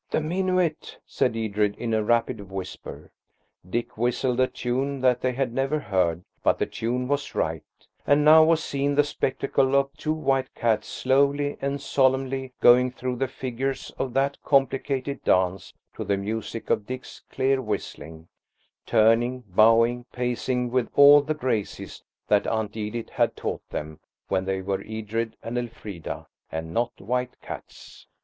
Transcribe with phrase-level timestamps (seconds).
[0.09, 3.11] "The minuet," said Edred, in a rapid whisper.
[3.69, 7.61] Dick whistled a tune that they had never heard, but the tune was right;
[8.07, 13.17] and now was seen the spectacle of two white cats slowly and solemnly going through
[13.17, 18.27] the figures of that complicated dance to the music of Dick's clear whistling,
[18.87, 23.99] turning, bowing, pacing with all the graces that Aunt Edith had taught them
[24.29, 28.07] when they were Edred and Elfrida and not white cats.